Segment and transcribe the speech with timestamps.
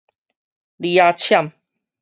[0.77, 1.51] 李仔攕